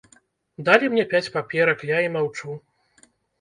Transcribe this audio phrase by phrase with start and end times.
[0.69, 2.57] Далі мне пяць паперак, я і маўчу.